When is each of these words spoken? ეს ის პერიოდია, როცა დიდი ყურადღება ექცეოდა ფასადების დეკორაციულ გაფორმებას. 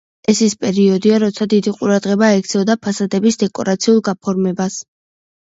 ეს 0.31 0.39
ის 0.43 0.53
პერიოდია, 0.63 1.19
როცა 1.23 1.47
დიდი 1.53 1.73
ყურადღება 1.81 2.31
ექცეოდა 2.39 2.77
ფასადების 2.87 3.39
დეკორაციულ 3.45 4.03
გაფორმებას. 4.11 4.81